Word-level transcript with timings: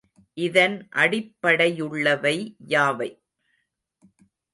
இதன் 0.37 0.77
அடிப்படையுள்ளவை 0.93 2.33
யாவை? 2.67 3.09